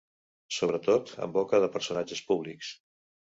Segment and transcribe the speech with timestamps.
[0.55, 2.73] Sobretot en boca de personatges públics.